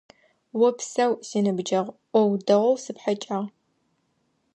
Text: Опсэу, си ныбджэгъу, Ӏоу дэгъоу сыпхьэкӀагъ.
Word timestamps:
Опсэу, 0.67 1.11
си 1.27 1.39
ныбджэгъу, 1.43 1.97
Ӏоу 2.11 2.31
дэгъоу 2.45 2.75
сыпхьэкӀагъ. 2.83 3.49